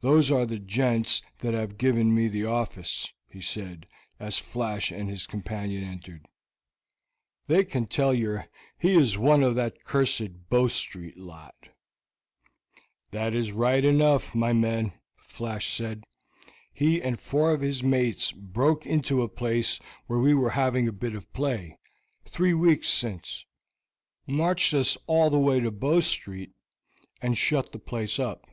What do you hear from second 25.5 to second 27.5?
to Bow Street, and